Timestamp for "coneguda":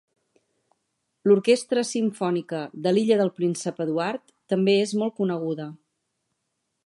5.23-5.69